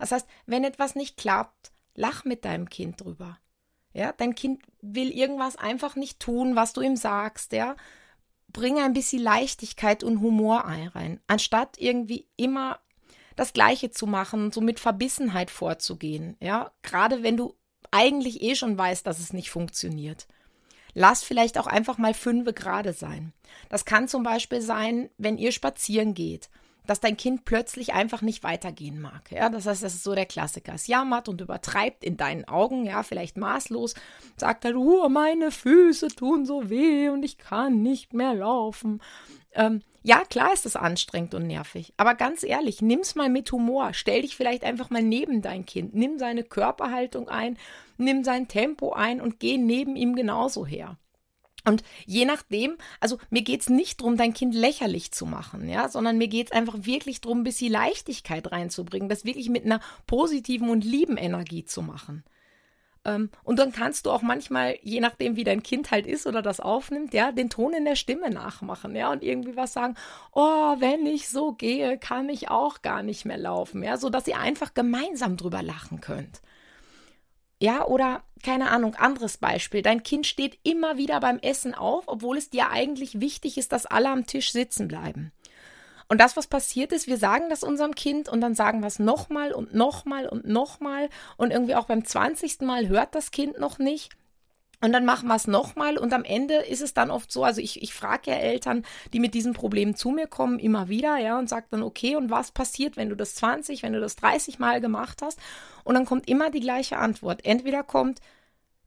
Das 0.00 0.10
heißt, 0.10 0.26
wenn 0.46 0.64
etwas 0.64 0.96
nicht 0.96 1.16
klappt, 1.16 1.70
lach 1.94 2.24
mit 2.24 2.44
deinem 2.44 2.68
Kind 2.68 3.00
drüber. 3.00 3.38
Ja, 3.96 4.12
dein 4.12 4.34
Kind 4.34 4.60
will 4.82 5.10
irgendwas 5.10 5.56
einfach 5.56 5.96
nicht 5.96 6.20
tun, 6.20 6.54
was 6.54 6.74
du 6.74 6.82
ihm 6.82 6.96
sagst, 6.96 7.52
ja. 7.52 7.76
Bring 8.48 8.78
ein 8.78 8.92
bisschen 8.92 9.22
Leichtigkeit 9.22 10.04
und 10.04 10.20
Humor 10.20 10.66
rein, 10.94 11.18
anstatt 11.26 11.78
irgendwie 11.78 12.26
immer 12.36 12.78
das 13.36 13.54
Gleiche 13.54 13.90
zu 13.90 14.06
machen, 14.06 14.52
so 14.52 14.60
mit 14.60 14.80
Verbissenheit 14.80 15.50
vorzugehen, 15.50 16.36
ja. 16.40 16.72
Gerade 16.82 17.22
wenn 17.22 17.38
du 17.38 17.56
eigentlich 17.90 18.42
eh 18.42 18.54
schon 18.54 18.76
weißt, 18.76 19.06
dass 19.06 19.18
es 19.18 19.32
nicht 19.32 19.50
funktioniert. 19.50 20.26
Lass 20.92 21.22
vielleicht 21.22 21.56
auch 21.56 21.66
einfach 21.66 21.96
mal 21.96 22.12
fünfe 22.12 22.52
gerade 22.52 22.92
sein. 22.92 23.32
Das 23.70 23.86
kann 23.86 24.08
zum 24.08 24.22
Beispiel 24.22 24.60
sein, 24.60 25.08
wenn 25.16 25.38
ihr 25.38 25.52
spazieren 25.52 26.12
geht 26.12 26.50
dass 26.86 27.00
dein 27.00 27.16
Kind 27.16 27.44
plötzlich 27.44 27.92
einfach 27.92 28.22
nicht 28.22 28.44
weitergehen 28.44 29.00
mag. 29.00 29.30
Ja, 29.30 29.48
das 29.48 29.66
heißt, 29.66 29.82
das 29.82 29.94
ist 29.94 30.04
so 30.04 30.14
der 30.14 30.26
Klassiker. 30.26 30.74
Es 30.74 30.86
jammert 30.86 31.28
und 31.28 31.40
übertreibt 31.40 32.04
in 32.04 32.16
deinen 32.16 32.46
Augen, 32.46 32.86
ja, 32.86 33.02
vielleicht 33.02 33.36
maßlos, 33.36 33.94
sagt 34.36 34.64
halt, 34.64 34.76
oh, 34.76 35.08
meine 35.08 35.50
Füße 35.50 36.08
tun 36.08 36.44
so 36.46 36.70
weh 36.70 37.08
und 37.08 37.22
ich 37.24 37.38
kann 37.38 37.82
nicht 37.82 38.14
mehr 38.14 38.34
laufen. 38.34 39.00
Ähm, 39.52 39.82
ja, 40.02 40.22
klar 40.24 40.52
ist 40.52 40.64
das 40.64 40.76
anstrengend 40.76 41.34
und 41.34 41.48
nervig, 41.48 41.92
aber 41.96 42.14
ganz 42.14 42.44
ehrlich, 42.44 42.80
nimm's 42.80 43.16
mal 43.16 43.28
mit 43.28 43.50
Humor. 43.50 43.92
Stell 43.92 44.22
dich 44.22 44.36
vielleicht 44.36 44.62
einfach 44.62 44.88
mal 44.88 45.02
neben 45.02 45.42
dein 45.42 45.66
Kind, 45.66 45.94
nimm 45.94 46.18
seine 46.18 46.44
Körperhaltung 46.44 47.28
ein, 47.28 47.58
nimm 47.96 48.22
sein 48.22 48.46
Tempo 48.46 48.92
ein 48.92 49.20
und 49.20 49.40
geh 49.40 49.56
neben 49.58 49.96
ihm 49.96 50.14
genauso 50.14 50.64
her. 50.64 50.96
Und 51.66 51.82
je 52.06 52.24
nachdem, 52.24 52.76
also 53.00 53.18
mir 53.30 53.42
geht 53.42 53.60
es 53.62 53.68
nicht 53.68 54.00
darum, 54.00 54.16
dein 54.16 54.32
Kind 54.32 54.54
lächerlich 54.54 55.12
zu 55.12 55.26
machen, 55.26 55.68
ja, 55.68 55.88
sondern 55.88 56.16
mir 56.16 56.28
geht 56.28 56.46
es 56.46 56.52
einfach 56.52 56.76
wirklich 56.80 57.20
darum, 57.20 57.40
ein 57.40 57.44
bisschen 57.44 57.72
Leichtigkeit 57.72 58.50
reinzubringen, 58.52 59.08
das 59.08 59.24
wirklich 59.24 59.48
mit 59.48 59.64
einer 59.64 59.80
positiven 60.06 60.70
und 60.70 60.84
lieben 60.84 61.16
Energie 61.16 61.64
zu 61.64 61.82
machen. 61.82 62.24
Ähm, 63.06 63.30
und 63.44 63.58
dann 63.58 63.72
kannst 63.72 64.06
du 64.06 64.10
auch 64.10 64.22
manchmal, 64.22 64.78
je 64.82 65.00
nachdem, 65.00 65.36
wie 65.36 65.44
dein 65.44 65.62
Kind 65.62 65.90
halt 65.90 66.06
ist 66.06 66.26
oder 66.26 66.42
das 66.42 66.60
aufnimmt, 66.60 67.14
ja, 67.14 67.32
den 67.32 67.50
Ton 67.50 67.72
in 67.72 67.84
der 67.84 67.96
Stimme 67.96 68.30
nachmachen, 68.30 68.94
ja, 68.96 69.10
und 69.10 69.22
irgendwie 69.22 69.56
was 69.56 69.72
sagen, 69.72 69.94
oh, 70.32 70.74
wenn 70.78 71.06
ich 71.06 71.28
so 71.28 71.52
gehe, 71.52 71.98
kann 71.98 72.28
ich 72.28 72.50
auch 72.50 72.82
gar 72.82 73.02
nicht 73.02 73.24
mehr 73.24 73.38
laufen, 73.38 73.82
ja, 73.82 73.96
so 73.96 74.10
dass 74.10 74.26
ihr 74.26 74.38
einfach 74.38 74.74
gemeinsam 74.74 75.36
drüber 75.36 75.62
lachen 75.62 76.00
könnt. 76.00 76.42
Ja, 77.58 77.86
oder 77.86 78.22
keine 78.42 78.70
Ahnung, 78.70 78.94
anderes 78.96 79.38
Beispiel. 79.38 79.82
Dein 79.82 80.02
Kind 80.02 80.26
steht 80.26 80.58
immer 80.62 80.98
wieder 80.98 81.20
beim 81.20 81.38
Essen 81.38 81.74
auf, 81.74 82.04
obwohl 82.06 82.36
es 82.36 82.50
dir 82.50 82.70
eigentlich 82.70 83.20
wichtig 83.20 83.56
ist, 83.56 83.72
dass 83.72 83.86
alle 83.86 84.10
am 84.10 84.26
Tisch 84.26 84.52
sitzen 84.52 84.88
bleiben. 84.88 85.32
Und 86.08 86.20
das, 86.20 86.36
was 86.36 86.46
passiert 86.46 86.92
ist, 86.92 87.08
wir 87.08 87.16
sagen 87.16 87.50
das 87.50 87.64
unserem 87.64 87.94
Kind 87.94 88.28
und 88.28 88.40
dann 88.40 88.54
sagen 88.54 88.80
wir 88.80 88.86
es 88.86 88.98
nochmal 88.98 89.52
und 89.52 89.74
nochmal 89.74 90.28
und 90.28 90.46
nochmal 90.46 91.08
und 91.36 91.50
irgendwie 91.50 91.74
auch 91.74 91.86
beim 91.86 92.04
zwanzigsten 92.04 92.66
Mal 92.66 92.88
hört 92.88 93.14
das 93.14 93.30
Kind 93.30 93.58
noch 93.58 93.78
nicht. 93.78 94.12
Und 94.82 94.92
dann 94.92 95.06
machen 95.06 95.28
wir 95.28 95.34
es 95.34 95.46
nochmal 95.46 95.96
und 95.96 96.12
am 96.12 96.22
Ende 96.22 96.56
ist 96.56 96.82
es 96.82 96.92
dann 96.92 97.10
oft 97.10 97.32
so, 97.32 97.44
also 97.44 97.62
ich, 97.62 97.82
ich 97.82 97.94
frage 97.94 98.30
ja 98.30 98.36
Eltern, 98.36 98.84
die 99.12 99.20
mit 99.20 99.32
diesen 99.32 99.54
Problemen 99.54 99.94
zu 99.96 100.10
mir 100.10 100.26
kommen, 100.26 100.58
immer 100.58 100.88
wieder, 100.88 101.16
ja, 101.16 101.38
und 101.38 101.48
sage 101.48 101.66
dann, 101.70 101.82
okay, 101.82 102.14
und 102.14 102.30
was 102.30 102.50
passiert, 102.50 102.96
wenn 102.96 103.08
du 103.08 103.16
das 103.16 103.34
20, 103.36 103.82
wenn 103.82 103.94
du 103.94 104.00
das 104.00 104.16
30 104.16 104.58
Mal 104.58 104.82
gemacht 104.82 105.22
hast? 105.22 105.38
Und 105.82 105.94
dann 105.94 106.04
kommt 106.04 106.28
immer 106.28 106.50
die 106.50 106.60
gleiche 106.60 106.98
Antwort. 106.98 107.44
Entweder 107.44 107.82
kommt, 107.82 108.20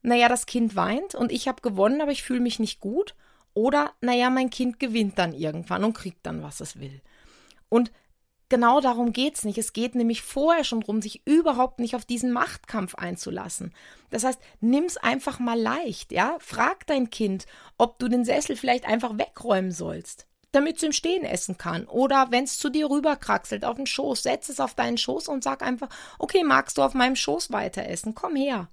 naja, 0.02 0.28
das 0.28 0.46
Kind 0.46 0.76
weint 0.76 1.16
und 1.16 1.32
ich 1.32 1.48
habe 1.48 1.60
gewonnen, 1.60 2.00
aber 2.00 2.12
ich 2.12 2.22
fühle 2.22 2.40
mich 2.40 2.60
nicht 2.60 2.80
gut. 2.80 3.16
Oder, 3.52 3.92
naja, 4.00 4.30
mein 4.30 4.50
Kind 4.50 4.78
gewinnt 4.78 5.18
dann 5.18 5.32
irgendwann 5.32 5.82
und 5.82 5.94
kriegt 5.94 6.24
dann, 6.24 6.42
was 6.42 6.60
es 6.60 6.78
will. 6.78 7.00
Und 7.68 7.90
genau 8.50 8.80
darum 8.80 9.12
geht's 9.14 9.44
nicht. 9.44 9.56
Es 9.56 9.72
geht 9.72 9.94
nämlich 9.94 10.20
vorher 10.20 10.64
schon 10.64 10.80
darum, 10.80 11.00
sich 11.00 11.26
überhaupt 11.26 11.80
nicht 11.80 11.96
auf 11.96 12.04
diesen 12.04 12.32
Machtkampf 12.32 12.94
einzulassen. 12.96 13.72
Das 14.10 14.24
heißt, 14.24 14.40
nimm's 14.60 14.98
einfach 14.98 15.38
mal 15.38 15.58
leicht, 15.58 16.12
ja? 16.12 16.36
Frag 16.40 16.86
dein 16.86 17.08
Kind, 17.08 17.46
ob 17.78 17.98
du 17.98 18.08
den 18.08 18.24
Sessel 18.26 18.56
vielleicht 18.56 18.84
einfach 18.84 19.16
wegräumen 19.16 19.72
sollst, 19.72 20.26
damit 20.52 20.76
es 20.76 20.82
im 20.82 20.92
Stehen 20.92 21.24
essen 21.24 21.56
kann. 21.56 21.86
Oder 21.86 22.30
wenn 22.30 22.44
es 22.44 22.58
zu 22.58 22.68
dir 22.68 22.90
rüberkraxelt 22.90 23.64
auf 23.64 23.76
den 23.76 23.86
Schoß, 23.86 24.22
setz 24.22 24.50
es 24.50 24.60
auf 24.60 24.74
deinen 24.74 24.98
Schoß 24.98 25.28
und 25.28 25.42
sag 25.42 25.62
einfach, 25.62 25.88
okay, 26.18 26.44
magst 26.44 26.76
du 26.76 26.82
auf 26.82 26.92
meinem 26.92 27.16
Schoß 27.16 27.52
weiter 27.52 27.86
essen? 27.86 28.14
Komm 28.14 28.36
her. 28.36 28.68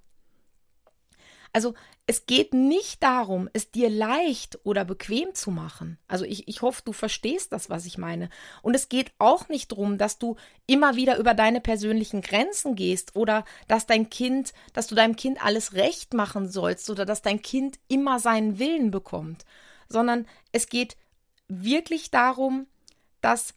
Also 1.58 1.74
es 2.06 2.24
geht 2.26 2.54
nicht 2.54 3.02
darum, 3.02 3.50
es 3.52 3.72
dir 3.72 3.90
leicht 3.90 4.60
oder 4.62 4.84
bequem 4.84 5.34
zu 5.34 5.50
machen. 5.50 5.98
Also 6.06 6.24
ich, 6.24 6.46
ich 6.46 6.62
hoffe, 6.62 6.82
du 6.84 6.92
verstehst 6.92 7.52
das, 7.52 7.68
was 7.68 7.84
ich 7.84 7.98
meine. 7.98 8.30
Und 8.62 8.76
es 8.76 8.88
geht 8.88 9.10
auch 9.18 9.48
nicht 9.48 9.72
darum, 9.72 9.98
dass 9.98 10.20
du 10.20 10.36
immer 10.68 10.94
wieder 10.94 11.18
über 11.18 11.34
deine 11.34 11.60
persönlichen 11.60 12.20
Grenzen 12.20 12.76
gehst 12.76 13.16
oder 13.16 13.44
dass 13.66 13.86
dein 13.86 14.08
Kind, 14.08 14.52
dass 14.72 14.86
du 14.86 14.94
deinem 14.94 15.16
Kind 15.16 15.44
alles 15.44 15.72
recht 15.72 16.14
machen 16.14 16.48
sollst 16.48 16.88
oder 16.90 17.04
dass 17.04 17.22
dein 17.22 17.42
Kind 17.42 17.80
immer 17.88 18.20
seinen 18.20 18.60
Willen 18.60 18.92
bekommt, 18.92 19.44
sondern 19.88 20.28
es 20.52 20.68
geht 20.68 20.96
wirklich 21.48 22.12
darum, 22.12 22.68
dass 23.20 23.52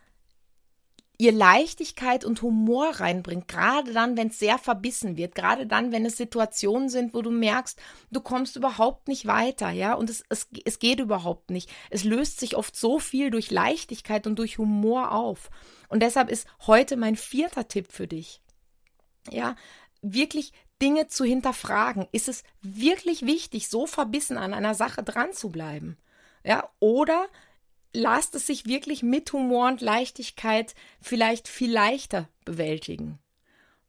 ihr 1.22 1.32
Leichtigkeit 1.32 2.26
und 2.26 2.42
Humor 2.42 2.94
reinbringt, 2.96 3.48
gerade 3.48 3.94
dann, 3.94 4.18
wenn 4.18 4.30
es 4.30 4.40
sehr 4.40 4.58
verbissen 4.58 5.18
wird, 5.18 5.36
gerade 5.36 5.68
dann, 5.68 5.92
wenn 5.92 6.04
es 6.04 6.18
Situationen 6.18 6.90
sind, 6.90 7.14
wo 7.14 7.22
du 7.22 7.30
merkst, 7.30 7.80
du 8.10 8.22
kommst 8.22 8.56
überhaupt 8.56 9.08
nicht 9.08 9.28
weiter, 9.28 9.70
ja, 9.70 9.94
und 9.94 10.10
es, 10.10 10.24
es, 10.30 10.48
es 10.66 10.80
geht 10.80 11.00
überhaupt 11.00 11.52
nicht. 11.52 11.70
Es 11.92 12.04
löst 12.04 12.40
sich 12.40 12.56
oft 12.56 12.76
so 12.76 12.98
viel 12.98 13.30
durch 13.30 13.52
Leichtigkeit 13.52 14.26
und 14.26 14.40
durch 14.40 14.58
Humor 14.58 15.12
auf. 15.12 15.52
Und 15.90 16.02
deshalb 16.02 16.28
ist 16.28 16.48
heute 16.66 16.98
mein 16.98 17.16
vierter 17.16 17.68
Tipp 17.68 17.92
für 17.92 18.08
dich. 18.08 18.42
Ja, 19.30 19.56
wirklich 20.02 20.54
Dinge 20.82 21.06
zu 21.06 21.24
hinterfragen. 21.24 22.08
Ist 22.12 22.30
es 22.30 22.44
wirklich 22.64 23.28
wichtig, 23.28 23.70
so 23.70 23.86
verbissen 23.86 24.40
an 24.40 24.56
einer 24.56 24.74
Sache 24.74 25.04
dran 25.04 25.34
zu 25.34 25.52
bleiben? 25.52 26.00
Ja, 26.44 26.68
oder 26.80 27.28
lasst 27.94 28.36
es 28.36 28.48
sich 28.48 28.66
wirklich 28.66 29.04
mit 29.04 29.32
Humor 29.34 29.68
und 29.68 29.82
Leichtigkeit 29.82 30.74
vielleicht 31.02 31.48
viel 31.48 31.72
leichter 31.72 32.28
bewältigen. 32.46 33.20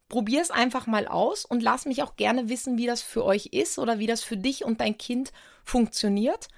Probier 0.09 0.41
es 0.41 0.51
einfach 0.51 0.85
mal 0.85 1.07
aus 1.07 1.45
und 1.45 1.63
lass 1.63 1.85
mich 1.85 2.03
auch 2.03 2.15
gerne 2.15 2.49
wissen, 2.49 2.77
wie 2.77 2.85
das 2.85 3.01
für 3.01 3.25
euch 3.25 3.47
ist 3.47 3.79
oder 3.79 3.97
wie 3.99 4.07
das 4.07 4.23
für 4.23 4.37
dich 4.37 4.63
und 4.63 4.79
dein 4.81 4.97
Kind 4.97 5.31
funktioniert. 5.63 6.49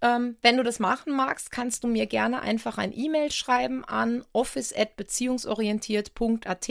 Ähm, 0.00 0.36
wenn 0.42 0.56
du 0.56 0.62
das 0.62 0.78
machen 0.78 1.14
magst, 1.14 1.50
kannst 1.50 1.84
du 1.84 1.88
mir 1.88 2.06
gerne 2.06 2.40
einfach 2.40 2.78
ein 2.78 2.96
E-Mail 2.96 3.30
schreiben 3.30 3.84
an 3.84 4.24
office@beziehungsorientiert.at 4.32 6.70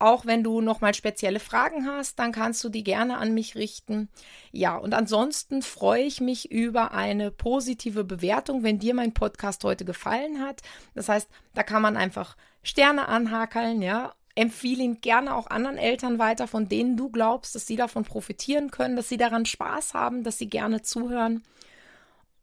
auch 0.00 0.24
wenn 0.24 0.42
du 0.42 0.62
nochmal 0.62 0.94
spezielle 0.94 1.40
Fragen 1.40 1.86
hast, 1.86 2.18
dann 2.18 2.32
kannst 2.32 2.64
du 2.64 2.70
die 2.70 2.82
gerne 2.82 3.18
an 3.18 3.34
mich 3.34 3.54
richten. 3.54 4.08
Ja, 4.50 4.76
und 4.76 4.94
ansonsten 4.94 5.60
freue 5.62 6.02
ich 6.02 6.20
mich 6.20 6.50
über 6.50 6.92
eine 6.92 7.30
positive 7.30 8.02
Bewertung, 8.02 8.62
wenn 8.62 8.78
dir 8.78 8.94
mein 8.94 9.12
Podcast 9.12 9.62
heute 9.62 9.84
gefallen 9.84 10.40
hat. 10.40 10.62
Das 10.94 11.08
heißt, 11.10 11.28
da 11.54 11.62
kann 11.62 11.82
man 11.82 11.98
einfach 11.98 12.36
Sterne 12.62 13.08
anhakeln, 13.08 13.82
ja. 13.82 14.14
Empfehle 14.34 14.82
ihn 14.82 15.00
gerne 15.02 15.34
auch 15.34 15.48
anderen 15.48 15.76
Eltern 15.76 16.18
weiter, 16.18 16.46
von 16.46 16.68
denen 16.68 16.96
du 16.96 17.10
glaubst, 17.10 17.54
dass 17.54 17.66
sie 17.66 17.76
davon 17.76 18.04
profitieren 18.04 18.70
können, 18.70 18.96
dass 18.96 19.08
sie 19.08 19.18
daran 19.18 19.44
Spaß 19.44 19.92
haben, 19.92 20.24
dass 20.24 20.38
sie 20.38 20.48
gerne 20.48 20.80
zuhören. 20.80 21.42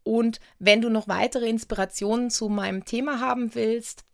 Und 0.03 0.39
wenn 0.59 0.81
du 0.81 0.89
noch 0.89 1.07
weitere 1.07 1.49
Inspirationen 1.49 2.29
zu 2.29 2.49
meinem 2.49 2.85
Thema 2.85 3.19
haben 3.19 3.55
willst, 3.55 4.05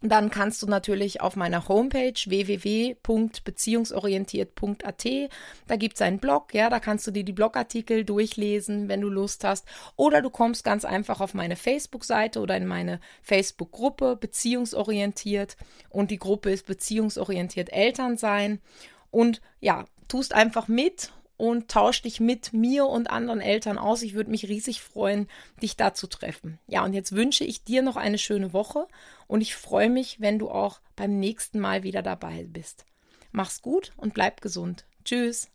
dann 0.00 0.30
kannst 0.30 0.62
du 0.62 0.66
natürlich 0.66 1.20
auf 1.20 1.34
meiner 1.34 1.66
Homepage 1.66 2.14
www.beziehungsorientiert.at, 2.24 5.06
da 5.66 5.76
gibt 5.76 5.96
es 5.96 6.02
einen 6.02 6.20
Blog, 6.20 6.54
ja, 6.54 6.70
da 6.70 6.78
kannst 6.78 7.04
du 7.06 7.10
dir 7.10 7.24
die 7.24 7.32
Blogartikel 7.32 8.04
durchlesen, 8.04 8.88
wenn 8.88 9.00
du 9.00 9.08
Lust 9.08 9.42
hast. 9.42 9.66
Oder 9.96 10.22
du 10.22 10.30
kommst 10.30 10.62
ganz 10.62 10.84
einfach 10.84 11.20
auf 11.20 11.34
meine 11.34 11.56
Facebook-Seite 11.56 12.38
oder 12.40 12.56
in 12.56 12.66
meine 12.66 13.00
Facebook-Gruppe 13.22 14.14
Beziehungsorientiert 14.14 15.56
und 15.90 16.12
die 16.12 16.18
Gruppe 16.18 16.52
ist 16.52 16.66
Beziehungsorientiert 16.66 17.72
Elternsein. 17.72 18.60
Und 19.10 19.40
ja, 19.60 19.86
tust 20.06 20.34
einfach 20.34 20.68
mit 20.68 21.10
und 21.38 21.70
tausch 21.70 22.02
dich 22.02 22.20
mit 22.20 22.52
mir 22.52 22.86
und 22.86 23.08
anderen 23.08 23.40
Eltern 23.40 23.78
aus. 23.78 24.02
Ich 24.02 24.12
würde 24.12 24.30
mich 24.30 24.48
riesig 24.48 24.82
freuen, 24.82 25.28
dich 25.62 25.76
da 25.76 25.94
zu 25.94 26.06
treffen. 26.06 26.58
Ja, 26.66 26.84
und 26.84 26.92
jetzt 26.92 27.12
wünsche 27.12 27.44
ich 27.44 27.64
dir 27.64 27.80
noch 27.80 27.96
eine 27.96 28.18
schöne 28.18 28.52
Woche 28.52 28.86
und 29.26 29.40
ich 29.40 29.56
freue 29.56 29.88
mich, 29.88 30.20
wenn 30.20 30.38
du 30.38 30.50
auch 30.50 30.80
beim 30.96 31.18
nächsten 31.18 31.60
Mal 31.60 31.84
wieder 31.84 32.02
dabei 32.02 32.44
bist. 32.44 32.84
Mach's 33.32 33.62
gut 33.62 33.92
und 33.96 34.12
bleib 34.12 34.42
gesund. 34.42 34.84
Tschüss. 35.04 35.48